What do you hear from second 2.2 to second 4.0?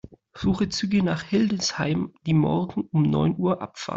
die morgen um neun Uhr abfahren.